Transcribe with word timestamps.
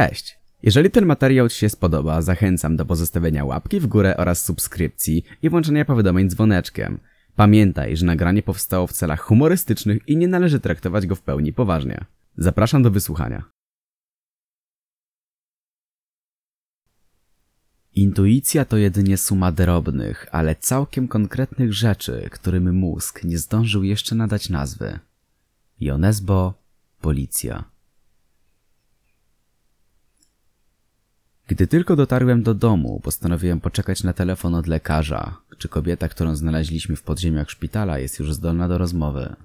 Cześć! 0.00 0.38
Jeżeli 0.62 0.90
ten 0.90 1.06
materiał 1.06 1.48
Ci 1.48 1.58
się 1.58 1.68
spodoba, 1.68 2.22
zachęcam 2.22 2.76
do 2.76 2.86
pozostawienia 2.86 3.44
łapki 3.44 3.80
w 3.80 3.86
górę 3.86 4.16
oraz 4.16 4.44
subskrypcji 4.44 5.24
i 5.42 5.50
włączenia 5.50 5.84
powiadomień 5.84 6.30
dzwoneczkiem. 6.30 7.00
Pamiętaj, 7.36 7.96
że 7.96 8.06
nagranie 8.06 8.42
powstało 8.42 8.86
w 8.86 8.92
celach 8.92 9.20
humorystycznych 9.20 10.08
i 10.08 10.16
nie 10.16 10.28
należy 10.28 10.60
traktować 10.60 11.06
go 11.06 11.16
w 11.16 11.22
pełni 11.22 11.52
poważnie. 11.52 12.04
Zapraszam 12.36 12.82
do 12.82 12.90
wysłuchania. 12.90 13.44
Intuicja 17.94 18.64
to 18.64 18.76
jedynie 18.76 19.16
suma 19.16 19.52
drobnych, 19.52 20.26
ale 20.30 20.56
całkiem 20.56 21.08
konkretnych 21.08 21.74
rzeczy, 21.74 22.28
którym 22.32 22.74
mózg 22.74 23.24
nie 23.24 23.38
zdążył 23.38 23.82
jeszcze 23.84 24.14
nadać 24.14 24.48
nazwy. 24.48 24.98
Jonesbo, 25.80 26.54
Policja. 27.00 27.69
Gdy 31.50 31.66
tylko 31.66 31.96
dotarłem 31.96 32.42
do 32.42 32.54
domu, 32.54 33.00
postanowiłem 33.02 33.60
poczekać 33.60 34.04
na 34.04 34.12
telefon 34.12 34.54
od 34.54 34.66
lekarza, 34.66 35.36
czy 35.58 35.68
kobieta, 35.68 36.08
którą 36.08 36.36
znaleźliśmy 36.36 36.96
w 36.96 37.02
podziemiach 37.02 37.50
szpitala, 37.50 37.98
jest 37.98 38.18
już 38.18 38.34
zdolna 38.34 38.68
do 38.68 38.78
rozmowy. 38.78 39.36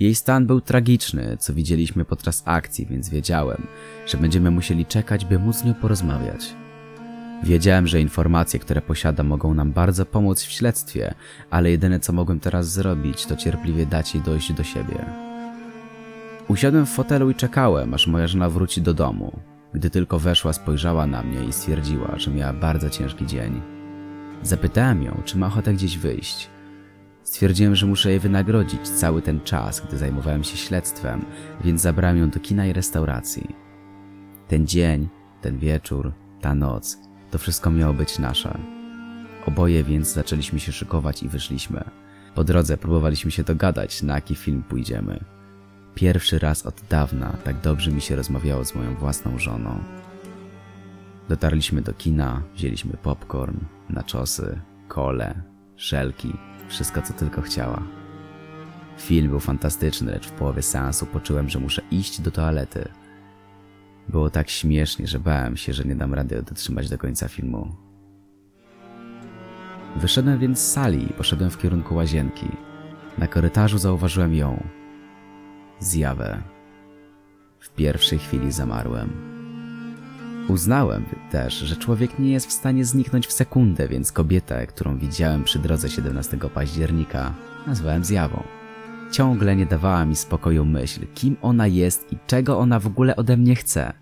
Jej 0.00 0.14
stan 0.14 0.46
był 0.46 0.60
tragiczny, 0.60 1.36
co 1.40 1.54
widzieliśmy 1.54 2.04
podczas 2.04 2.42
akcji, 2.44 2.86
więc 2.86 3.08
wiedziałem, 3.08 3.66
że 4.06 4.18
będziemy 4.18 4.50
musieli 4.50 4.86
czekać, 4.86 5.24
by 5.24 5.38
móc 5.38 5.56
z 5.56 5.64
nią 5.64 5.74
porozmawiać. 5.74 6.54
Wiedziałem, 7.42 7.86
że 7.86 8.00
informacje, 8.00 8.60
które 8.60 8.82
posiada, 8.82 9.22
mogą 9.22 9.54
nam 9.54 9.72
bardzo 9.72 10.06
pomóc 10.06 10.42
w 10.42 10.50
śledztwie, 10.50 11.14
ale 11.50 11.70
jedyne 11.70 12.00
co 12.00 12.12
mogłem 12.12 12.40
teraz 12.40 12.72
zrobić, 12.72 13.26
to 13.26 13.36
cierpliwie 13.36 13.86
dać 13.86 14.14
jej 14.14 14.24
dojść 14.24 14.52
do 14.52 14.62
siebie. 14.62 15.04
Usiadłem 16.48 16.86
w 16.86 16.90
fotelu 16.90 17.30
i 17.30 17.34
czekałem, 17.34 17.94
aż 17.94 18.06
moja 18.06 18.26
żona 18.26 18.50
wróci 18.50 18.82
do 18.82 18.94
domu. 18.94 19.53
Gdy 19.74 19.90
tylko 19.90 20.18
weszła, 20.18 20.52
spojrzała 20.52 21.06
na 21.06 21.22
mnie 21.22 21.44
i 21.44 21.52
stwierdziła, 21.52 22.18
że 22.18 22.30
miała 22.30 22.52
bardzo 22.52 22.90
ciężki 22.90 23.26
dzień. 23.26 23.60
Zapytałem 24.42 25.02
ją, 25.02 25.22
czy 25.24 25.38
ma 25.38 25.46
ochotę 25.46 25.74
gdzieś 25.74 25.98
wyjść. 25.98 26.50
Stwierdziłem, 27.22 27.74
że 27.74 27.86
muszę 27.86 28.10
jej 28.10 28.20
wynagrodzić 28.20 28.88
cały 28.88 29.22
ten 29.22 29.40
czas, 29.40 29.82
gdy 29.88 29.98
zajmowałem 29.98 30.44
się 30.44 30.56
śledztwem, 30.56 31.24
więc 31.64 31.80
zabrałem 31.80 32.18
ją 32.18 32.30
do 32.30 32.40
kina 32.40 32.66
i 32.66 32.72
restauracji. 32.72 33.48
Ten 34.48 34.66
dzień, 34.66 35.08
ten 35.40 35.58
wieczór, 35.58 36.12
ta 36.40 36.54
noc, 36.54 36.98
to 37.30 37.38
wszystko 37.38 37.70
miało 37.70 37.94
być 37.94 38.18
nasze. 38.18 38.58
Oboje 39.46 39.84
więc 39.84 40.12
zaczęliśmy 40.12 40.60
się 40.60 40.72
szykować 40.72 41.22
i 41.22 41.28
wyszliśmy. 41.28 41.84
Po 42.34 42.44
drodze 42.44 42.76
próbowaliśmy 42.76 43.30
się 43.30 43.44
dogadać, 43.44 44.02
na 44.02 44.14
jaki 44.14 44.34
film 44.34 44.62
pójdziemy. 44.62 45.33
Pierwszy 45.94 46.38
raz 46.38 46.66
od 46.66 46.82
dawna 46.90 47.36
tak 47.44 47.60
dobrze 47.60 47.90
mi 47.90 48.00
się 48.00 48.16
rozmawiało 48.16 48.64
z 48.64 48.74
moją 48.74 48.94
własną 48.94 49.38
żoną. 49.38 49.78
Dotarliśmy 51.28 51.82
do 51.82 51.92
kina, 51.92 52.42
wzięliśmy 52.54 52.96
popcorn, 53.02 53.56
naczosy, 53.90 54.60
kole, 54.88 55.42
szelki, 55.76 56.32
wszystko 56.68 57.02
co 57.02 57.12
tylko 57.12 57.42
chciała. 57.42 57.82
Film 58.98 59.28
był 59.28 59.40
fantastyczny, 59.40 60.12
lecz 60.12 60.26
w 60.26 60.32
połowie 60.32 60.62
seansu 60.62 61.06
poczułem, 61.06 61.48
że 61.48 61.58
muszę 61.58 61.82
iść 61.90 62.20
do 62.20 62.30
toalety. 62.30 62.88
Było 64.08 64.30
tak 64.30 64.50
śmiesznie, 64.50 65.06
że 65.06 65.18
bałem 65.18 65.56
się, 65.56 65.72
że 65.72 65.84
nie 65.84 65.96
dam 65.96 66.14
rady 66.14 66.42
dotrzymać 66.42 66.88
do 66.88 66.98
końca 66.98 67.28
filmu. 67.28 67.76
Wyszedłem 69.96 70.38
więc 70.38 70.58
z 70.58 70.72
sali 70.72 71.10
i 71.10 71.12
poszedłem 71.12 71.50
w 71.50 71.58
kierunku 71.58 71.94
łazienki. 71.94 72.48
Na 73.18 73.26
korytarzu 73.26 73.78
zauważyłem 73.78 74.34
ją, 74.34 74.62
zjawę. 75.84 76.42
W 77.60 77.70
pierwszej 77.70 78.18
chwili 78.18 78.52
zamarłem. 78.52 79.34
Uznałem 80.48 81.04
też, 81.30 81.54
że 81.54 81.76
człowiek 81.76 82.18
nie 82.18 82.32
jest 82.32 82.46
w 82.46 82.52
stanie 82.52 82.84
zniknąć 82.84 83.26
w 83.26 83.32
sekundę, 83.32 83.88
więc 83.88 84.12
kobietę, 84.12 84.66
którą 84.66 84.98
widziałem 84.98 85.44
przy 85.44 85.58
drodze 85.58 85.90
17 85.90 86.38
października, 86.54 87.34
nazwałem 87.66 88.04
zjawą. 88.04 88.42
Ciągle 89.12 89.56
nie 89.56 89.66
dawała 89.66 90.04
mi 90.04 90.16
spokoju 90.16 90.64
myśl, 90.64 91.00
kim 91.14 91.36
ona 91.42 91.66
jest 91.66 92.12
i 92.12 92.16
czego 92.26 92.58
ona 92.58 92.80
w 92.80 92.86
ogóle 92.86 93.16
ode 93.16 93.36
mnie 93.36 93.56
chce. 93.56 93.92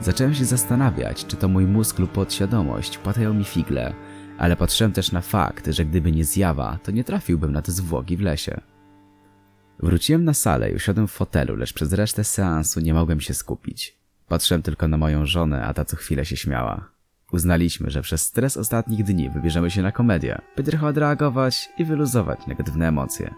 Zacząłem 0.00 0.34
się 0.34 0.44
zastanawiać, 0.44 1.26
czy 1.26 1.36
to 1.36 1.48
mój 1.48 1.66
mózg 1.66 1.98
lub 1.98 2.12
podświadomość 2.12 2.98
płatają 2.98 3.34
mi 3.34 3.44
figle, 3.44 3.94
ale 4.38 4.56
patrzyłem 4.56 4.92
też 4.92 5.12
na 5.12 5.20
fakt, 5.20 5.66
że 5.66 5.84
gdyby 5.84 6.12
nie 6.12 6.24
zjawa, 6.24 6.78
to 6.82 6.92
nie 6.92 7.04
trafiłbym 7.04 7.52
na 7.52 7.62
te 7.62 7.72
zwłoki 7.72 8.16
w 8.16 8.20
lesie. 8.20 8.60
Wróciłem 9.78 10.24
na 10.24 10.34
salę 10.34 10.70
i 10.70 10.74
usiadłem 10.74 11.08
w 11.08 11.12
fotelu, 11.12 11.56
lecz 11.56 11.72
przez 11.72 11.92
resztę 11.92 12.24
seansu 12.24 12.80
nie 12.80 12.94
mogłem 12.94 13.20
się 13.20 13.34
skupić. 13.34 13.96
Patrzyłem 14.28 14.62
tylko 14.62 14.88
na 14.88 14.96
moją 14.96 15.26
żonę, 15.26 15.64
a 15.64 15.74
ta 15.74 15.84
co 15.84 15.96
chwilę 15.96 16.24
się 16.24 16.36
śmiała. 16.36 16.88
Uznaliśmy, 17.32 17.90
że 17.90 18.02
przez 18.02 18.22
stres 18.22 18.56
ostatnich 18.56 19.04
dni 19.04 19.30
wybierzemy 19.30 19.70
się 19.70 19.82
na 19.82 19.92
komedię, 19.92 20.38
by 20.56 20.62
trochę 20.62 20.86
odreagować 20.86 21.68
i 21.78 21.84
wyluzować 21.84 22.46
negatywne 22.46 22.88
emocje. 22.88 23.34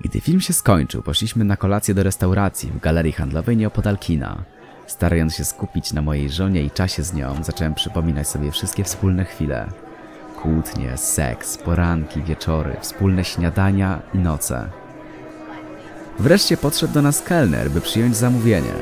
Gdy 0.00 0.20
film 0.20 0.40
się 0.40 0.52
skończył, 0.52 1.02
poszliśmy 1.02 1.44
na 1.44 1.56
kolację 1.56 1.94
do 1.94 2.02
restauracji 2.02 2.70
w 2.70 2.80
galerii 2.80 3.12
handlowej 3.12 3.56
nieopodal 3.56 3.98
kina. 3.98 4.44
Starając 4.86 5.34
się 5.34 5.44
skupić 5.44 5.92
na 5.92 6.02
mojej 6.02 6.30
żonie 6.30 6.62
i 6.62 6.70
czasie 6.70 7.02
z 7.02 7.14
nią, 7.14 7.44
zacząłem 7.44 7.74
przypominać 7.74 8.28
sobie 8.28 8.50
wszystkie 8.50 8.84
wspólne 8.84 9.24
chwile. 9.24 9.68
Kłótnie, 10.36 10.96
seks, 10.96 11.58
poranki, 11.58 12.22
wieczory, 12.22 12.76
wspólne 12.80 13.24
śniadania 13.24 14.02
i 14.14 14.18
noce. 14.18 14.70
Wreszcie 16.20 16.56
podszedł 16.56 16.94
do 16.94 17.02
nas 17.02 17.22
kelner, 17.22 17.70
by 17.70 17.80
przyjąć 17.80 18.16
zamówienie. 18.16 18.72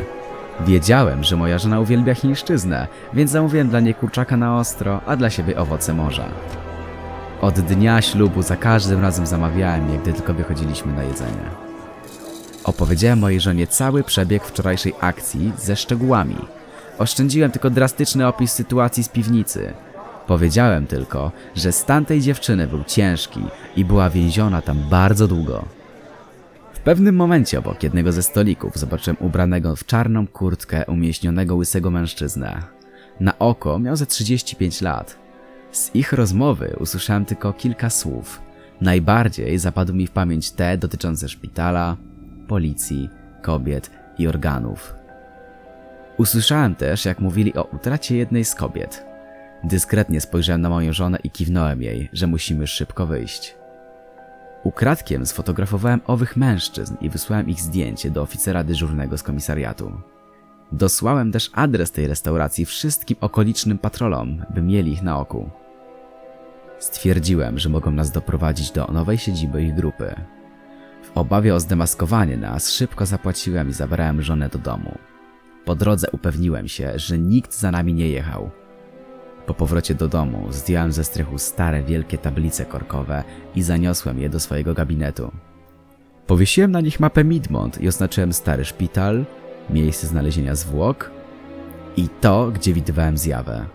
Wiedziałem, 0.67 1.25
że 1.25 1.37
moja 1.37 1.59
żona 1.59 1.81
uwielbia 1.81 2.15
chińszczyznę, 2.15 2.87
więc 3.15 3.31
zamówiłem 3.31 3.69
dla 3.69 3.81
niej 3.81 3.95
kurczaka 3.95 4.37
na 4.37 4.59
ostro, 4.59 5.01
a 5.07 5.17
dla 5.17 5.31
siebie 5.31 5.59
owoce 5.59 5.95
morza. 5.95 6.25
Od 7.41 7.61
dnia 7.61 8.03
ślubu 8.03 8.43
za 8.43 8.57
każdym 8.57 9.03
razem 9.03 9.27
zamawiałem 9.27 9.93
je, 9.93 9.99
gdy 9.99 10.13
tylko 10.13 10.35
wychodziliśmy 10.35 10.93
na 10.93 11.03
jedzenie. 11.03 11.51
Opowiedziałem 12.65 13.19
mojej 13.19 13.41
żonie 13.41 13.67
cały 13.67 14.05
przebieg 14.05 14.45
wczorajszej 14.45 14.95
akcji 15.01 15.53
ze 15.59 15.77
szczegółami. 15.77 16.37
Oszczędziłem 16.99 17.51
tylko 17.51 17.71
drastyczny 17.71 18.27
opis 18.27 18.53
sytuacji 18.53 19.05
z 19.05 19.09
piwnicy. 19.09 19.73
Powiedziałem 20.27 20.87
tylko, 20.87 21.33
że 21.57 21.73
stan 21.73 22.05
tej 22.05 22.21
dziewczyny 22.21 22.67
był 22.67 22.85
ciężki 22.85 23.41
i 23.77 23.85
była 23.85 24.11
więziona 24.11 24.63
tam 24.63 24.79
bardzo 24.91 25.29
długo. 25.29 25.78
W 26.79 26.81
pewnym 26.81 27.15
momencie 27.15 27.59
obok 27.59 27.83
jednego 27.83 28.13
ze 28.13 28.23
stolików 28.23 28.77
zobaczyłem 28.77 29.17
ubranego 29.21 29.77
w 29.77 29.85
czarną 29.85 30.27
kurtkę 30.27 30.85
umieśnionego 30.87 31.57
łysego 31.57 31.91
mężczyznę. 31.91 32.63
Na 33.21 33.39
oko 33.39 33.79
miał 33.79 33.97
ze 33.97 34.07
35 34.07 34.81
lat. 34.81 35.19
Z 35.73 35.95
ich 35.95 36.13
rozmowy 36.13 36.77
usłyszałem 36.81 37.25
tylko 37.25 37.53
kilka 37.53 37.91
słów. 37.91 38.41
Najbardziej 38.81 39.59
zapadły 39.59 39.95
mi 39.97 40.07
w 40.07 40.11
pamięć 40.11 40.51
te 40.51 40.79
dotyczące 40.79 41.29
szpitala, 41.29 41.97
policji, 42.49 43.11
kobiet 43.43 43.91
i 44.19 44.29
organów. 44.29 44.95
Usłyszałem 46.19 46.75
też, 46.75 47.05
jak 47.05 47.21
mówili 47.21 47.55
o 47.55 47.63
utracie 47.63 48.17
jednej 48.17 48.45
z 48.45 48.55
kobiet. 48.55 49.05
Dyskretnie 49.65 50.21
spojrzałem 50.21 50.61
na 50.61 50.69
moją 50.69 50.93
żonę 50.93 51.19
i 51.25 51.31
kiwnąłem 51.31 51.83
jej, 51.83 52.09
że 52.13 52.27
musimy 52.27 52.67
szybko 52.67 53.07
wyjść. 53.07 53.58
Ukradkiem 54.65 55.27
sfotografowałem 55.27 56.01
owych 56.07 56.37
mężczyzn 56.37 56.97
i 57.01 57.11
wysłałem 57.11 57.49
ich 57.49 57.61
zdjęcie 57.61 58.11
do 58.11 58.23
oficera 58.23 58.65
dyżurnego 58.65 59.19
z 59.19 59.23
komisariatu. 59.23 59.93
Dosłałem 60.73 61.33
też 61.33 61.51
adres 61.55 61.93
tej 61.93 62.07
restauracji 62.07 62.65
wszystkim 62.65 63.17
okolicznym 63.21 63.79
patrolom, 63.79 64.45
by 64.55 64.63
mieli 64.63 64.93
ich 64.93 65.03
na 65.03 65.19
oku. 65.19 65.51
Stwierdziłem, 66.79 67.59
że 67.59 67.69
mogą 67.69 67.91
nas 67.91 68.11
doprowadzić 68.11 68.71
do 68.71 68.87
nowej 68.87 69.19
siedziby 69.19 69.63
ich 69.63 69.75
grupy. 69.75 70.15
W 71.03 71.19
obawie 71.19 71.55
o 71.55 71.61
zdemaskowanie 71.61 72.37
nas 72.37 72.71
szybko 72.71 73.07
zapłaciłem 73.07 73.69
i 73.69 73.73
zabrałem 73.73 74.23
żonę 74.23 74.49
do 74.49 74.59
domu. 74.59 74.99
Po 75.65 75.75
drodze 75.75 76.11
upewniłem 76.13 76.69
się, 76.69 76.93
że 76.97 77.19
nikt 77.19 77.55
za 77.55 77.71
nami 77.71 77.95
nie 77.95 78.09
jechał. 78.09 78.51
Po 79.49 79.55
powrocie 79.55 79.95
do 79.95 80.09
domu 80.09 80.47
zdjąłem 80.51 80.93
ze 80.93 81.05
strychu 81.05 81.39
stare 81.39 81.83
wielkie 81.83 82.19
tablice 82.19 82.65
korkowe 82.65 83.25
i 83.55 83.63
zaniosłem 83.63 84.19
je 84.19 84.29
do 84.29 84.41
swojego 84.41 84.75
gabinetu. 84.75 85.33
Powiesiłem 86.27 86.71
na 86.71 86.81
nich 86.81 87.01
mapę 87.01 87.25
Midmont 87.25 87.81
i 87.81 87.89
oznaczyłem 87.89 88.33
stary 88.33 88.65
szpital, 88.65 89.25
miejsce 89.71 90.07
znalezienia 90.07 90.55
zwłok 90.55 91.11
i 91.97 92.09
to, 92.21 92.51
gdzie 92.51 92.73
widywałem 92.73 93.19
zjawę. 93.19 93.67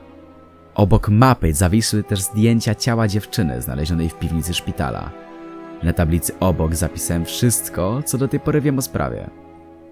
Obok 0.75 1.09
mapy 1.09 1.53
zawisły 1.53 2.03
też 2.03 2.21
zdjęcia 2.21 2.75
ciała 2.75 3.07
dziewczyny 3.07 3.61
znalezionej 3.61 4.09
w 4.09 4.19
piwnicy 4.19 4.53
szpitala. 4.53 5.11
Na 5.83 5.93
tablicy 5.93 6.39
obok 6.39 6.75
zapisałem 6.75 7.25
wszystko, 7.25 8.03
co 8.05 8.17
do 8.17 8.27
tej 8.27 8.39
pory 8.39 8.61
wiem 8.61 8.79
o 8.79 8.81
sprawie. 8.81 9.29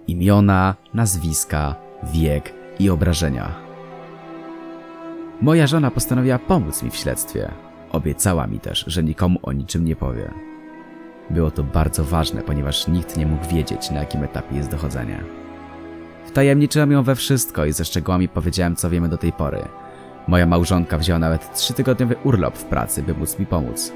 Imiona, 0.07 0.75
nazwiska, 0.93 1.75
wiek 2.13 2.53
i 2.79 2.89
obrażenia. 2.89 3.60
Moja 5.41 5.67
żona 5.67 5.91
postanowiła 5.91 6.39
pomóc 6.39 6.83
mi 6.83 6.89
w 6.91 6.95
śledztwie. 6.95 7.51
Obiecała 7.91 8.47
mi 8.47 8.59
też, 8.59 8.83
że 8.87 9.03
nikomu 9.03 9.39
o 9.43 9.51
niczym 9.51 9.85
nie 9.85 9.95
powie. 9.95 10.31
Było 11.29 11.51
to 11.51 11.63
bardzo 11.63 12.03
ważne, 12.03 12.41
ponieważ 12.41 12.87
nikt 12.87 13.17
nie 13.17 13.25
mógł 13.25 13.47
wiedzieć, 13.49 13.91
na 13.91 13.99
jakim 13.99 14.23
etapie 14.23 14.55
jest 14.55 14.69
dochodzenie. 14.69 15.23
Wtajemniczyłem 16.25 16.91
ją 16.91 17.03
we 17.03 17.15
wszystko 17.15 17.65
i 17.65 17.73
ze 17.73 17.85
szczegółami 17.85 18.29
powiedziałem, 18.29 18.75
co 18.75 18.89
wiemy 18.89 19.09
do 19.09 19.17
tej 19.17 19.33
pory. 19.33 19.61
Moja 20.27 20.45
małżonka 20.45 20.97
wzięła 20.97 21.19
nawet 21.19 21.53
trzytygodniowy 21.55 22.15
urlop 22.23 22.57
w 22.57 22.65
pracy, 22.65 23.03
by 23.03 23.13
móc 23.13 23.39
mi 23.39 23.45
pomóc. 23.45 23.93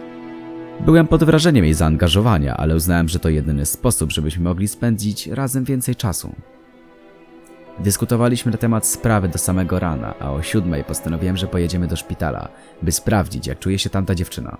Byłem 0.80 1.07
pod 1.07 1.24
wrażeniem 1.24 1.65
jej 1.65 1.74
zaangażowania, 1.74 2.57
ale 2.57 2.75
uznałem, 2.75 3.09
że 3.09 3.19
to 3.19 3.30
jedyny 3.30 3.65
sposób, 3.65 4.12
żebyśmy 4.12 4.44
mogli 4.44 4.68
spędzić 4.68 5.27
razem 5.27 5.63
więcej 5.63 5.95
czasu. 5.95 6.36
Dyskutowaliśmy 7.80 8.51
na 8.51 8.57
temat 8.57 8.86
sprawy 8.86 9.27
do 9.27 9.38
samego 9.38 9.80
rana, 9.80 10.13
a 10.19 10.31
o 10.31 10.42
siódmej 10.42 10.83
postanowiłem, 10.83 11.38
że 11.38 11.48
pojedziemy 11.48 11.88
do 11.88 11.95
szpitala, 11.95 12.50
by 12.81 12.92
sprawdzić, 12.92 13.48
jak 13.48 13.60
czuje 13.60 13.80
się 13.80 13.89
tamta 13.89 14.16
dziewczyna. 14.16 14.57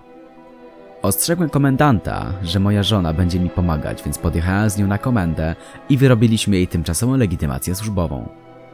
Ostrzegłem 1.02 1.50
komendanta, 1.50 2.32
że 2.42 2.60
moja 2.60 2.82
żona 2.82 3.12
będzie 3.12 3.40
mi 3.40 3.50
pomagać, 3.50 4.02
więc 4.02 4.18
podjechałem 4.18 4.70
z 4.70 4.78
nią 4.78 4.86
na 4.86 4.98
komendę 4.98 5.54
i 5.88 5.96
wyrobiliśmy 5.96 6.56
jej 6.56 6.68
tymczasową 6.68 7.16
legitymację 7.16 7.74
służbową. 7.74 8.28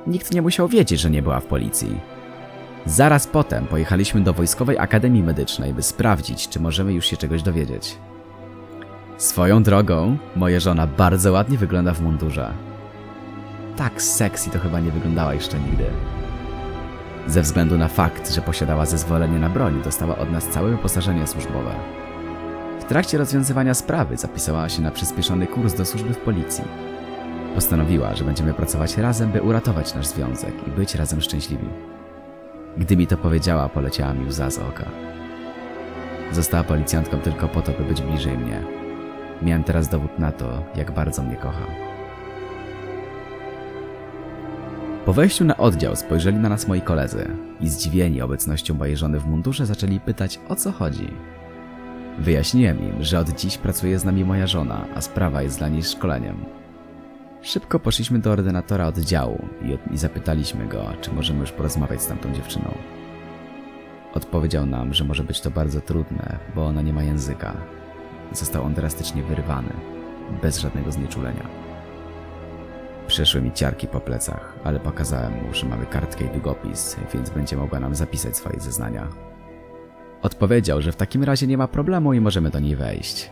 Nikt 0.07 0.35
nie 0.35 0.43
musiał 0.43 0.69
wiedzieć, 0.69 1.01
że 1.01 1.11
nie 1.11 1.23
była 1.23 1.41
w 1.41 1.47
policji. 1.47 2.01
Zaraz 2.87 3.27
potem 3.27 3.67
pojechaliśmy 3.67 4.21
do 4.21 4.33
Wojskowej 4.33 4.79
Akademii 4.79 5.23
Medycznej, 5.23 5.75
by 5.75 5.83
sprawdzić, 5.83 6.49
czy 6.49 6.61
możemy 6.61 6.93
już 6.93 7.07
się 7.07 7.17
czegoś 7.17 7.43
dowiedzieć. 7.43 7.99
Swoją 9.17 9.63
drogą, 9.63 10.17
moja 10.37 10.61
żona 10.61 10.87
bardzo 10.87 11.33
ładnie 11.33 11.59
wygląda 11.59 11.95
w 11.95 12.01
mundurze. 12.01 12.72
Tak 13.83 14.03
sexy 14.03 14.51
to 14.51 14.59
chyba 14.59 14.81
nie 14.81 14.91
wyglądała 14.91 15.35
jeszcze 15.35 15.61
nigdy. 15.61 15.85
Ze 17.27 17.43
względu 17.43 17.79
na 17.79 17.89
fakt, 17.89 18.31
że 18.31 18.43
posiadała 18.43 18.87
zezwolenie 18.87 19.39
na 19.39 19.49
broń, 19.49 19.83
dostała 19.85 20.19
od 20.19 20.31
nas 20.31 20.49
całe 20.49 20.71
wyposażenie 20.71 21.27
służbowe. 21.27 21.75
W 22.81 22.85
trakcie 22.85 23.19
rozwiązywania 23.19 23.75
sprawy 23.75 24.17
zapisała 24.17 24.69
się 24.69 24.83
na 24.83 24.91
przyspieszony 24.91 25.47
kurs 25.47 25.75
do 25.75 25.85
służby 25.85 26.15
w 26.15 26.19
policji. 26.19 26.65
Postanowiła, 27.55 28.15
że 28.15 28.25
będziemy 28.25 28.55
pracować 28.55 28.97
razem, 28.97 29.31
by 29.31 29.43
uratować 29.43 29.95
nasz 29.95 30.07
związek 30.07 30.55
i 30.67 30.71
być 30.71 30.95
razem 30.95 31.21
szczęśliwi. 31.21 31.69
Gdy 32.77 32.97
mi 32.97 33.07
to 33.07 33.17
powiedziała, 33.17 33.69
poleciała 33.69 34.15
mi 34.15 34.27
łza 34.27 34.51
z 34.51 34.59
oka. 34.59 34.85
Została 36.33 36.65
policjantką 36.65 37.19
tylko 37.19 37.49
po 37.49 37.63
to, 37.63 37.73
by 37.73 37.85
być 37.85 38.03
bliżej 38.03 38.39
mnie. 38.39 38.63
Miałem 39.43 39.65
teraz 39.65 39.89
dowód 39.89 40.19
na 40.19 40.33
to, 40.33 40.63
jak 40.75 40.91
bardzo 40.91 41.23
mnie 41.23 41.37
kocha. 41.37 41.92
Po 45.05 45.13
wejściu 45.13 45.45
na 45.45 45.57
oddział 45.57 45.97
spojrzeli 45.97 46.37
na 46.37 46.49
nas 46.49 46.69
moi 46.69 46.81
koledzy 46.81 47.29
i 47.61 47.69
zdziwieni 47.69 48.23
obecnością 48.23 48.75
mojej 48.75 48.97
żony 48.97 49.21
w 49.21 49.27
mundurze 49.27 49.67
zaczęli 49.67 50.01
pytać 50.01 50.41
o 50.49 50.57
co 50.57 50.73
chodzi. 50.73 51.09
Wyjaśniłem 52.19 52.81
im, 52.81 53.05
że 53.05 53.19
od 53.19 53.31
dziś 53.31 53.59
pracuje 53.59 53.99
z 53.99 54.05
nami 54.05 54.25
moja 54.25 54.47
żona, 54.47 54.85
a 54.95 55.01
sprawa 55.01 55.43
jest 55.43 55.59
dla 55.59 55.69
niej 55.69 55.83
szkoleniem. 55.83 56.45
Szybko 57.43 57.81
poszliśmy 57.81 58.19
do 58.19 58.31
ordynatora 58.31 58.87
oddziału 58.87 59.49
i, 59.63 59.95
i 59.95 59.99
zapytaliśmy 59.99 60.67
go, 60.67 60.85
czy 61.01 61.13
możemy 61.13 61.41
już 61.41 61.53
porozmawiać 61.53 62.03
z 62.03 62.07
tamtą 62.07 62.35
dziewczyną. 62.35 62.75
Odpowiedział 64.15 64.67
nam, 64.67 64.95
że 64.95 65.05
może 65.05 65.25
być 65.25 65.41
to 65.41 65.51
bardzo 65.51 65.81
trudne, 65.81 66.39
bo 66.55 66.67
ona 66.67 66.83
nie 66.83 66.93
ma 66.93 67.03
języka. 67.03 67.57
Został 68.33 68.65
on 68.65 68.75
drastycznie 68.75 69.23
wyrwany, 69.23 69.73
bez 70.43 70.59
żadnego 70.59 70.93
znieczulenia. 70.93 71.62
Przeszły 73.13 73.41
mi 73.41 73.53
ciarki 73.53 73.87
po 73.87 74.01
plecach, 74.01 74.55
ale 74.65 74.81
pokazałem 74.81 75.33
mu, 75.33 75.55
że 75.55 75.67
mamy 75.67 75.87
kartkę 75.87 76.25
i 76.25 76.29
długopis, 76.29 76.97
więc 77.15 77.31
będzie 77.31 77.57
mogła 77.57 77.81
nam 77.81 77.95
zapisać 77.95 78.37
swoje 78.37 78.61
zeznania. 78.61 79.09
Odpowiedział, 80.23 80.83
że 80.83 80.93
w 80.93 80.97
takim 80.97 81.25
razie 81.25 81.47
nie 81.47 81.59
ma 81.59 81.69
problemu 81.69 82.13
i 82.13 82.21
możemy 82.21 82.51
do 82.51 82.61
niej 82.61 82.77
wejść. 82.77 83.31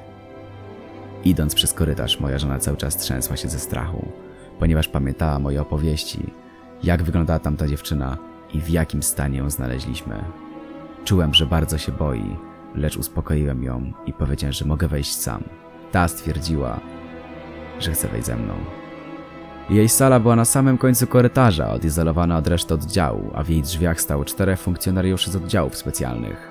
Idąc 1.24 1.54
przez 1.54 1.72
korytarz, 1.72 2.20
moja 2.20 2.38
żona 2.38 2.58
cały 2.58 2.76
czas 2.76 2.96
trzęsła 2.96 3.36
się 3.36 3.48
ze 3.48 3.58
strachu, 3.58 4.08
ponieważ 4.58 4.88
pamiętała 4.88 5.38
moje 5.38 5.62
opowieści, 5.62 6.32
jak 6.82 7.02
wyglądała 7.02 7.38
tamta 7.38 7.66
dziewczyna 7.66 8.18
i 8.54 8.60
w 8.60 8.70
jakim 8.70 9.02
stanie 9.02 9.38
ją 9.38 9.50
znaleźliśmy. 9.50 10.24
Czułem, 11.04 11.34
że 11.34 11.46
bardzo 11.46 11.78
się 11.78 11.92
boi, 11.92 12.36
lecz 12.74 12.96
uspokoiłem 12.96 13.62
ją 13.62 13.92
i 14.06 14.12
powiedziałem, 14.12 14.52
że 14.52 14.64
mogę 14.64 14.88
wejść 14.88 15.16
sam. 15.16 15.44
Ta 15.92 16.08
stwierdziła, 16.08 16.80
że 17.78 17.92
chce 17.92 18.08
wejść 18.08 18.26
ze 18.26 18.36
mną. 18.36 18.54
Jej 19.70 19.88
sala 19.88 20.20
była 20.20 20.36
na 20.36 20.44
samym 20.44 20.78
końcu 20.78 21.06
korytarza, 21.06 21.72
odizolowana 21.72 22.38
od 22.38 22.46
reszty 22.46 22.74
oddziału, 22.74 23.30
a 23.34 23.42
w 23.42 23.48
jej 23.48 23.62
drzwiach 23.62 24.00
stało 24.00 24.24
czterech 24.24 24.60
funkcjonariuszy 24.60 25.30
z 25.30 25.36
oddziałów 25.36 25.76
specjalnych. 25.76 26.50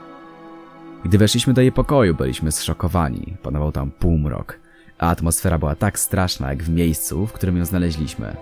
Gdy 1.05 1.17
weszliśmy 1.17 1.53
do 1.53 1.61
jej 1.61 1.71
pokoju, 1.71 2.15
byliśmy 2.15 2.51
zszokowani. 2.51 3.37
Panował 3.43 3.71
tam 3.71 3.91
półmrok, 3.91 4.59
a 4.99 5.09
atmosfera 5.09 5.57
była 5.57 5.75
tak 5.75 5.99
straszna, 5.99 6.49
jak 6.49 6.63
w 6.63 6.69
miejscu, 6.69 7.27
w 7.27 7.33
którym 7.33 7.57
ją 7.57 7.65
znaleźliśmy. 7.65 8.35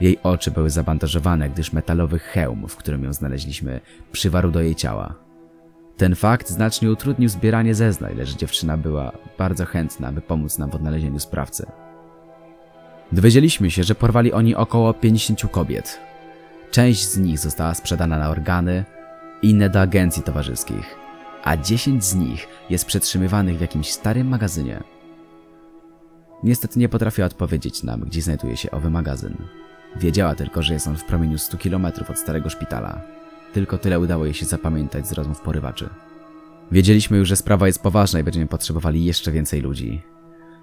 Jej 0.00 0.18
oczy 0.22 0.50
były 0.50 0.70
zabandażowane, 0.70 1.50
gdyż 1.50 1.72
metalowy 1.72 2.18
hełm, 2.18 2.68
w 2.68 2.76
którym 2.76 3.04
ją 3.04 3.12
znaleźliśmy, 3.12 3.80
przywarł 4.12 4.50
do 4.50 4.60
jej 4.60 4.74
ciała. 4.74 5.14
Ten 5.96 6.14
fakt 6.14 6.48
znacznie 6.48 6.90
utrudnił 6.90 7.28
zbieranie 7.28 7.74
zeznań, 7.74 8.14
lecz 8.16 8.36
dziewczyna 8.36 8.76
była 8.76 9.12
bardzo 9.38 9.64
chętna, 9.64 10.12
by 10.12 10.20
pomóc 10.20 10.58
nam 10.58 10.70
w 10.70 10.74
odnalezieniu 10.74 11.18
sprawcy. 11.18 11.66
Dowiedzieliśmy 13.12 13.70
się, 13.70 13.82
że 13.82 13.94
porwali 13.94 14.32
oni 14.32 14.54
około 14.54 14.94
50 14.94 15.42
kobiet. 15.50 16.00
Część 16.70 17.08
z 17.08 17.18
nich 17.18 17.38
została 17.38 17.74
sprzedana 17.74 18.18
na 18.18 18.30
organy, 18.30 18.84
inne 19.42 19.70
do 19.70 19.80
agencji 19.80 20.22
towarzyskich, 20.22 20.96
a 21.44 21.56
10 21.56 22.04
z 22.04 22.14
nich 22.14 22.48
jest 22.70 22.84
przetrzymywanych 22.84 23.58
w 23.58 23.60
jakimś 23.60 23.92
starym 23.92 24.28
magazynie. 24.28 24.82
Niestety 26.42 26.78
nie 26.78 26.88
potrafiła 26.88 27.26
odpowiedzieć 27.26 27.82
nam, 27.82 28.00
gdzie 28.00 28.22
znajduje 28.22 28.56
się 28.56 28.70
owy 28.70 28.90
magazyn. 28.90 29.36
Wiedziała 29.96 30.34
tylko, 30.34 30.62
że 30.62 30.72
jest 30.72 30.88
on 30.88 30.96
w 30.96 31.04
promieniu 31.04 31.38
100 31.38 31.58
km 31.58 31.86
od 31.86 32.18
starego 32.18 32.50
szpitala. 32.50 33.00
Tylko 33.52 33.78
tyle 33.78 34.00
udało 34.00 34.24
jej 34.24 34.34
się 34.34 34.46
zapamiętać 34.46 35.08
z 35.08 35.12
rozmów 35.12 35.40
porywaczy. 35.40 35.88
Wiedzieliśmy 36.72 37.16
już, 37.16 37.28
że 37.28 37.36
sprawa 37.36 37.66
jest 37.66 37.82
poważna 37.82 38.20
i 38.20 38.22
będziemy 38.22 38.46
potrzebowali 38.46 39.04
jeszcze 39.04 39.32
więcej 39.32 39.60
ludzi. 39.60 40.02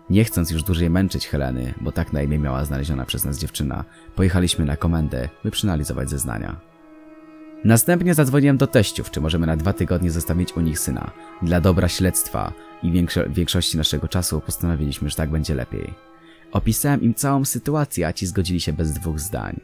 Nie 0.10 0.24
chcąc 0.24 0.52
już 0.52 0.64
dłużej 0.64 0.90
męczyć 0.90 1.28
Heleny, 1.28 1.74
bo 1.82 1.92
tak 1.92 2.14
na 2.14 2.22
imię 2.22 2.40
miała 2.40 2.66
znaleziona 2.66 3.06
przez 3.06 3.26
nas 3.26 3.40
dziewczyna, 3.40 3.86
pojechaliśmy 4.16 4.66
na 4.66 4.78
komendę, 4.78 5.30
by 5.44 5.52
przeanalizować 5.52 6.10
zeznania. 6.10 6.56
Następnie 7.64 8.14
zadzwoniłem 8.14 8.58
do 8.58 8.68
teściów, 8.68 9.12
czy 9.12 9.22
możemy 9.22 9.48
na 9.48 9.58
dwa 9.58 9.74
tygodnie 9.74 10.12
zostawić 10.12 10.58
u 10.58 10.62
nich 10.62 10.80
syna. 10.80 11.12
Dla 11.42 11.62
dobra 11.62 11.88
śledztwa 11.88 12.54
i 12.84 12.92
większo 12.92 13.22
większości 13.30 13.78
naszego 13.78 14.08
czasu 14.08 14.42
postanowiliśmy, 14.42 15.10
że 15.10 15.16
tak 15.16 15.30
będzie 15.30 15.56
lepiej. 15.56 15.94
Opisałem 16.52 17.02
im 17.02 17.14
całą 17.14 17.46
sytuację, 17.46 18.08
a 18.08 18.14
ci 18.14 18.26
zgodzili 18.26 18.62
się 18.62 18.74
bez 18.74 18.94
dwóch 18.94 19.20
zdań. 19.20 19.60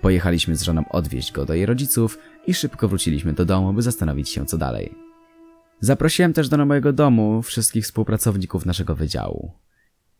Pojechaliśmy 0.00 0.56
z 0.56 0.62
żoną 0.62 0.88
odwieźć 0.88 1.32
go 1.32 1.44
do 1.44 1.54
jej 1.54 1.66
rodziców 1.66 2.18
i 2.46 2.54
szybko 2.54 2.88
wróciliśmy 2.88 3.32
do 3.32 3.44
domu, 3.44 3.72
by 3.72 3.82
zastanowić 3.82 4.28
się 4.28 4.46
co 4.46 4.58
dalej. 4.58 4.94
Zaprosiłem 5.80 6.32
też 6.32 6.48
do 6.48 6.66
mojego 6.66 6.92
domu 6.92 7.42
wszystkich 7.42 7.84
współpracowników 7.84 8.66
naszego 8.66 8.94
wydziału. 8.94 9.61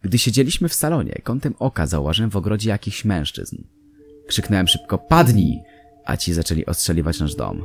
Gdy 0.02 0.18
siedzieliśmy 0.18 0.68
w 0.68 0.74
salonie, 0.74 1.20
kątem 1.24 1.54
oka 1.58 1.86
zauważyłem 1.86 2.30
w 2.30 2.36
ogrodzie 2.36 2.70
jakichś 2.70 3.04
mężczyzn. 3.04 3.56
Krzyknąłem 4.26 4.68
szybko, 4.68 4.98
padnij! 4.98 5.62
A 6.04 6.16
ci 6.16 6.34
zaczęli 6.34 6.66
ostrzeliwać 6.66 7.20
nasz 7.20 7.34
dom. 7.34 7.64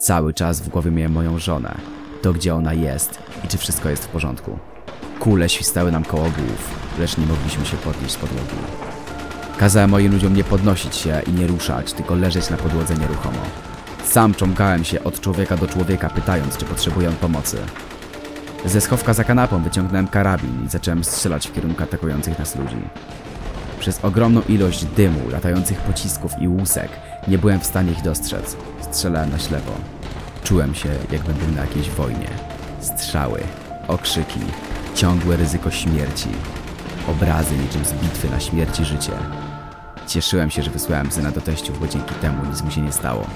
Cały 0.00 0.34
czas 0.34 0.60
w 0.60 0.68
głowie 0.68 0.90
miałem 0.90 1.12
moją 1.12 1.38
żonę, 1.38 1.74
to 2.22 2.32
gdzie 2.32 2.54
ona 2.54 2.74
jest 2.74 3.18
i 3.44 3.48
czy 3.48 3.58
wszystko 3.58 3.88
jest 3.88 4.04
w 4.04 4.08
porządku. 4.08 4.58
Kule 5.20 5.48
świstały 5.48 5.92
nam 5.92 6.04
koło 6.04 6.22
głów, 6.22 6.80
lecz 6.98 7.18
nie 7.18 7.26
mogliśmy 7.26 7.66
się 7.66 7.76
podnieść 7.76 8.14
z 8.14 8.16
podłogi. 8.16 8.56
Kazałem 9.56 9.90
moim 9.90 10.12
ludziom 10.12 10.36
nie 10.36 10.44
podnosić 10.44 10.96
się 10.96 11.22
i 11.26 11.32
nie 11.32 11.46
ruszać, 11.46 11.92
tylko 11.92 12.14
leżeć 12.14 12.50
na 12.50 12.56
podłodze 12.56 12.94
nieruchomo. 12.94 13.42
Sam 14.04 14.34
cząkałem 14.34 14.84
się 14.84 15.04
od 15.04 15.20
człowieka 15.20 15.56
do 15.56 15.66
człowieka, 15.66 16.10
pytając, 16.10 16.56
czy 16.56 16.64
potrzebują 16.64 17.12
pomocy. 17.12 17.58
Ze 18.64 18.80
schowka 18.80 19.14
za 19.14 19.24
kanapą 19.24 19.62
wyciągnąłem 19.62 20.08
karabin 20.08 20.64
i 20.66 20.68
zacząłem 20.68 21.04
strzelać 21.04 21.46
w 21.46 21.52
kierunku 21.52 21.82
atakujących 21.82 22.38
nas 22.38 22.56
ludzi. 22.56 22.76
Przez 23.80 24.04
ogromną 24.04 24.42
ilość 24.48 24.84
dymu, 24.84 25.30
latających 25.30 25.78
pocisków 25.78 26.32
i 26.40 26.48
łusek 26.48 26.88
nie 27.28 27.38
byłem 27.38 27.60
w 27.60 27.66
stanie 27.66 27.92
ich 27.92 28.02
dostrzec. 28.02 28.56
Strzelałem 28.80 29.30
na 29.30 29.38
ślepo. 29.38 29.72
Czułem 30.44 30.74
się, 30.74 30.88
jakbym 31.12 31.36
był 31.36 31.54
na 31.54 31.60
jakiejś 31.60 31.90
wojnie. 31.90 32.28
Strzały, 32.80 33.40
okrzyki, 33.88 34.40
ciągłe 34.94 35.36
ryzyko 35.36 35.70
śmierci. 35.70 36.28
Obrazy 37.08 37.56
niczym 37.56 37.84
z 37.84 37.92
bitwy 37.92 38.30
na 38.30 38.40
śmierć 38.40 38.80
i 38.80 38.84
życie. 38.84 39.12
Cieszyłem 40.06 40.50
się, 40.50 40.62
że 40.62 40.70
wysłałem 40.70 41.12
syna 41.12 41.30
do 41.30 41.40
teściów, 41.40 41.80
bo 41.80 41.88
dzięki 41.88 42.14
temu 42.14 42.46
nic 42.50 42.62
mu 42.62 42.70
się 42.70 42.80
nie 42.80 42.92
stało. 42.92 43.26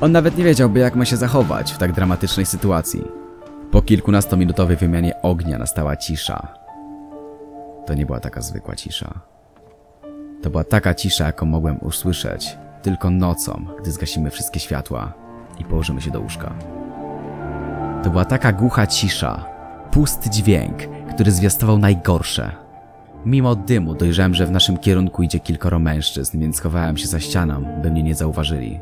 On 0.00 0.12
nawet 0.12 0.38
nie 0.38 0.44
wiedziałby, 0.44 0.80
jak 0.80 0.94
ma 0.94 1.04
się 1.04 1.16
zachować 1.16 1.72
w 1.72 1.78
tak 1.78 1.92
dramatycznej 1.92 2.46
sytuacji. 2.46 3.19
Po 3.80 3.84
kilkunastominutowej 3.84 4.76
wymianie 4.76 5.22
ognia 5.22 5.58
nastała 5.58 5.96
cisza. 5.96 6.48
To 7.86 7.94
nie 7.94 8.06
była 8.06 8.20
taka 8.20 8.40
zwykła 8.40 8.76
cisza. 8.76 9.20
To 10.42 10.50
była 10.50 10.64
taka 10.64 10.94
cisza, 10.94 11.26
jaką 11.26 11.46
mogłem 11.46 11.78
usłyszeć 11.82 12.58
tylko 12.82 13.10
nocą, 13.10 13.66
gdy 13.80 13.92
zgasimy 13.92 14.30
wszystkie 14.30 14.60
światła 14.60 15.12
i 15.58 15.64
położymy 15.64 16.00
się 16.00 16.10
do 16.10 16.20
łóżka. 16.20 16.54
To 18.02 18.10
była 18.10 18.24
taka 18.24 18.52
głucha 18.52 18.86
cisza, 18.86 19.44
pusty 19.90 20.30
dźwięk, 20.30 20.78
który 21.14 21.30
zwiastował 21.30 21.78
najgorsze. 21.78 22.52
Mimo 23.24 23.54
dymu 23.54 23.94
dojrzałem, 23.94 24.34
że 24.34 24.46
w 24.46 24.50
naszym 24.50 24.78
kierunku 24.78 25.22
idzie 25.22 25.40
kilkoro 25.40 25.78
mężczyzn, 25.78 26.40
więc 26.40 26.56
schowałem 26.56 26.96
się 26.96 27.06
za 27.06 27.20
ścianą, 27.20 27.64
by 27.82 27.90
mnie 27.90 28.02
nie 28.02 28.14
zauważyli. 28.14 28.80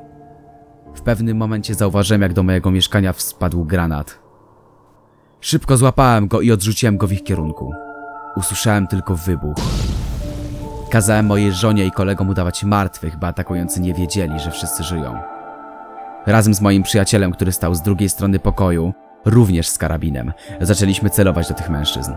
W 0.94 1.02
pewnym 1.02 1.36
momencie 1.36 1.74
zauważyłem, 1.74 2.22
jak 2.22 2.32
do 2.32 2.42
mojego 2.42 2.70
mieszkania 2.70 3.12
wspadł 3.12 3.64
granat. 3.64 4.27
Szybko 5.40 5.76
złapałem 5.76 6.28
go 6.28 6.40
i 6.40 6.52
odrzuciłem 6.52 6.96
go 6.96 7.06
w 7.06 7.12
ich 7.12 7.24
kierunku. 7.24 7.72
Usłyszałem 8.36 8.86
tylko 8.86 9.16
wybuch. 9.16 9.56
Kazałem 10.90 11.26
mojej 11.26 11.52
żonie 11.52 11.86
i 11.86 11.90
kolegom 11.90 12.28
udawać 12.28 12.64
martwych, 12.64 13.18
by 13.18 13.26
atakujący 13.26 13.80
nie 13.80 13.94
wiedzieli, 13.94 14.40
że 14.40 14.50
wszyscy 14.50 14.82
żyją. 14.82 15.20
Razem 16.26 16.54
z 16.54 16.60
moim 16.60 16.82
przyjacielem, 16.82 17.32
który 17.32 17.52
stał 17.52 17.74
z 17.74 17.82
drugiej 17.82 18.08
strony 18.08 18.38
pokoju, 18.38 18.92
również 19.24 19.68
z 19.68 19.78
karabinem, 19.78 20.32
zaczęliśmy 20.60 21.10
celować 21.10 21.48
do 21.48 21.54
tych 21.54 21.70
mężczyzn. 21.70 22.12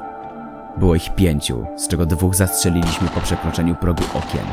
Było 0.77 0.95
ich 0.95 1.15
pięciu, 1.15 1.65
z 1.77 1.87
czego 1.87 2.05
dwóch 2.05 2.35
zastrzeliliśmy 2.35 3.07
po 3.07 3.21
przekroczeniu 3.21 3.75
progu 3.75 4.03
okien. 4.13 4.45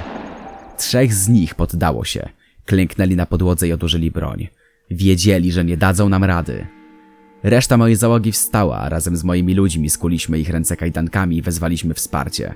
Trzech 0.76 1.14
z 1.14 1.28
nich 1.28 1.54
poddało 1.54 2.04
się, 2.04 2.28
klęknęli 2.64 3.16
na 3.16 3.26
podłodze 3.26 3.68
i 3.68 3.72
odłożyli 3.72 4.10
broń. 4.10 4.48
Wiedzieli, 4.90 5.52
że 5.52 5.64
nie 5.64 5.76
dadzą 5.76 6.08
nam 6.08 6.24
rady. 6.24 6.77
Reszta 7.42 7.76
mojej 7.76 7.96
załogi 7.96 8.32
wstała, 8.32 8.78
a 8.78 8.88
razem 8.88 9.16
z 9.16 9.24
moimi 9.24 9.54
ludźmi 9.54 9.90
skuliśmy 9.90 10.38
ich 10.38 10.50
ręce 10.50 10.76
kajdankami 10.76 11.36
i 11.36 11.42
wezwaliśmy 11.42 11.94
wsparcie. 11.94 12.54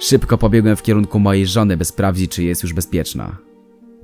Szybko 0.00 0.38
pobiegłem 0.38 0.76
w 0.76 0.82
kierunku 0.82 1.20
mojej 1.20 1.46
żony, 1.46 1.76
by 1.76 1.84
sprawdzić, 1.84 2.32
czy 2.32 2.42
jest 2.42 2.62
już 2.62 2.72
bezpieczna. 2.72 3.36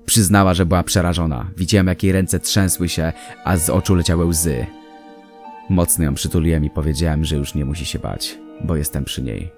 Przyznała, 0.06 0.54
że 0.54 0.66
była 0.66 0.82
przerażona. 0.82 1.50
Widziałem, 1.56 1.86
jak 1.86 2.02
jej 2.02 2.12
ręce 2.12 2.40
trzęsły 2.40 2.88
się, 2.88 3.12
a 3.44 3.56
z 3.56 3.70
oczu 3.70 3.94
leciały 3.94 4.24
łzy. 4.24 4.66
Mocno 5.70 6.04
ją 6.04 6.14
przytuliłem 6.14 6.64
i 6.64 6.70
powiedziałem, 6.70 7.24
że 7.24 7.36
już 7.36 7.54
nie 7.54 7.64
musi 7.64 7.84
się 7.84 7.98
bać, 7.98 8.38
bo 8.64 8.76
jestem 8.76 9.04
przy 9.04 9.22
niej. 9.22 9.50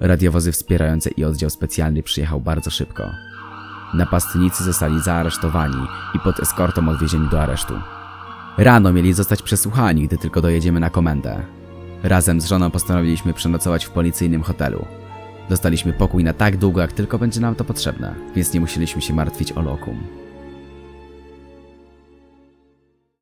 Radiowozy 0.00 0.52
wspierające 0.52 1.10
i 1.10 1.24
oddział 1.24 1.50
specjalny 1.50 2.02
przyjechał 2.02 2.40
bardzo 2.40 2.70
szybko. 2.70 3.10
Napastnicy 3.94 4.64
zostali 4.64 5.00
zaaresztowani 5.00 5.86
i 6.14 6.18
pod 6.18 6.40
eskortą 6.40 6.88
odwiezieni 6.88 7.28
do 7.28 7.42
aresztu. 7.42 7.74
Rano 8.58 8.92
mieli 8.92 9.12
zostać 9.12 9.42
przesłuchani, 9.42 10.06
gdy 10.06 10.18
tylko 10.18 10.40
dojedziemy 10.40 10.80
na 10.80 10.90
komendę. 10.90 11.42
Razem 12.02 12.40
z 12.40 12.46
żoną 12.46 12.70
postanowiliśmy 12.70 13.34
przenocować 13.34 13.84
w 13.84 13.90
policyjnym 13.90 14.42
hotelu. 14.42 14.86
Dostaliśmy 15.48 15.92
pokój 15.92 16.24
na 16.24 16.32
tak 16.32 16.56
długo, 16.56 16.80
jak 16.80 16.92
tylko 16.92 17.18
będzie 17.18 17.40
nam 17.40 17.54
to 17.54 17.64
potrzebne, 17.64 18.14
więc 18.34 18.54
nie 18.54 18.60
musieliśmy 18.60 19.02
się 19.02 19.14
martwić 19.14 19.52
o 19.52 19.62
lokum. 19.62 20.02